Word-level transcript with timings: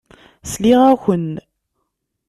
Sliɣ-ak-n. 0.51 1.27